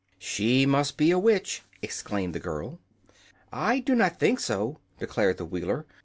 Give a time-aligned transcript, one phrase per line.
[0.17, 2.79] "She must be a witch," exclaimed the girl.
[3.53, 5.85] "I do not think so," declared the Wheeler.